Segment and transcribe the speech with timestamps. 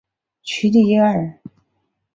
[0.41, 1.39] 屈里耶尔。